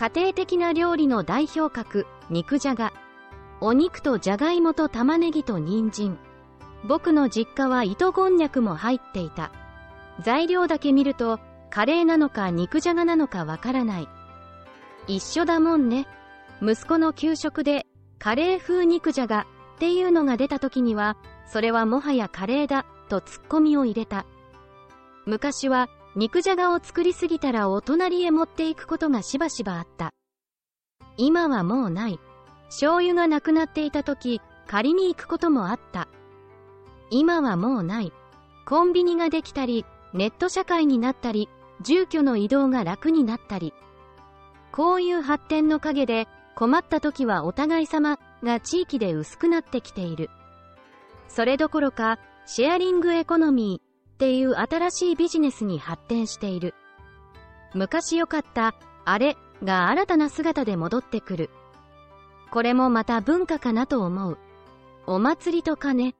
[0.00, 2.94] 家庭的な料理の代表格、肉じゃが。
[3.60, 6.18] お肉とじゃがいもと玉ねぎと人参。
[6.88, 9.52] 僕の実家は糸こんにゃくも入っていた。
[10.22, 14.08] 材料だけ見ると、カレーなのか肉じゃがなのかわからない。
[15.06, 16.06] 一緒だもんね。
[16.62, 17.84] 息子の給食で、
[18.18, 19.46] カレー風肉じゃが
[19.76, 24.24] っていうのが出た時には、それはもはやカレーだ、とツッコミを入れた。
[25.26, 30.12] 昔は、肉じゃがを作りすぎたらお隣へ持っていくことがしばしばあった。
[31.16, 32.18] 今はもうない。
[32.66, 36.08] 醤油がなくなっていた時、借りに行くこともあった。
[37.10, 38.12] 今はもうない。
[38.66, 41.48] コンビニができたり、ネット社会になったり、
[41.80, 43.72] 住居の移動が楽になったり。
[44.72, 50.30] こういう発展の陰で、困った時はお互い様が地域で薄くなってきている。
[51.28, 53.89] それどころか、シェアリングエコノミー
[54.20, 56.74] っていう新しいビジネスに発展している。
[57.72, 58.74] 昔良かった、
[59.06, 61.48] あれが新たな姿で戻ってくる。
[62.50, 64.38] これもまた文化かなと思う。
[65.06, 66.16] お祭りとかね。